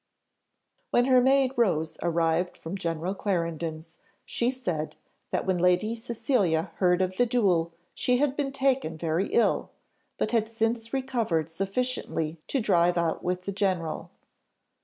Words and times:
When 0.89 1.05
her 1.05 1.21
maid 1.21 1.51
Rose 1.55 1.95
arrived 2.01 2.57
from 2.57 2.75
General 2.75 3.13
Clarendon's, 3.13 3.97
she 4.25 4.49
said, 4.49 4.95
that 5.29 5.45
when 5.45 5.59
Lady 5.59 5.93
Cecilia 5.95 6.71
heard 6.77 7.03
of 7.03 7.17
the 7.17 7.25
duel 7.27 7.71
she 7.93 8.17
had 8.17 8.35
been 8.35 8.51
taken 8.51 8.97
very 8.97 9.27
ill, 9.27 9.69
but 10.17 10.31
had 10.31 10.47
since 10.47 10.91
recovered 10.91 11.49
sufficiently 11.51 12.41
to 12.47 12.59
drive 12.59 12.97
out 12.97 13.23
with 13.23 13.43
the 13.43 13.51
general. 13.51 14.09